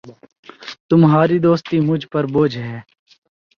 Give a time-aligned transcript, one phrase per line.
[0.89, 2.77] تمہاری دوستی مجھ پر بوجھ ہے